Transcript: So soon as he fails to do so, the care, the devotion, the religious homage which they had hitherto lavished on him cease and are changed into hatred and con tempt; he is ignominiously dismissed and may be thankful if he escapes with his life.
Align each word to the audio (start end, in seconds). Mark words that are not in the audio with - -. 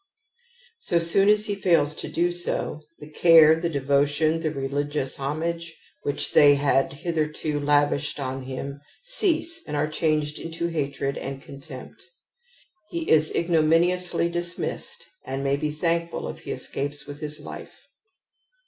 So 0.79 0.97
soon 0.97 1.29
as 1.29 1.45
he 1.45 1.53
fails 1.53 1.93
to 1.97 2.09
do 2.09 2.31
so, 2.31 2.81
the 2.97 3.07
care, 3.11 3.55
the 3.55 3.69
devotion, 3.69 4.39
the 4.39 4.49
religious 4.49 5.17
homage 5.17 5.75
which 6.01 6.31
they 6.33 6.55
had 6.55 6.91
hitherto 6.91 7.59
lavished 7.59 8.19
on 8.19 8.41
him 8.41 8.81
cease 9.03 9.61
and 9.67 9.77
are 9.77 9.87
changed 9.87 10.39
into 10.39 10.65
hatred 10.65 11.19
and 11.19 11.39
con 11.39 11.59
tempt; 11.61 12.03
he 12.89 13.07
is 13.11 13.31
ignominiously 13.35 14.27
dismissed 14.27 15.05
and 15.23 15.43
may 15.43 15.55
be 15.55 15.69
thankful 15.69 16.27
if 16.29 16.39
he 16.39 16.51
escapes 16.51 17.05
with 17.05 17.19
his 17.19 17.39
life. 17.39 17.85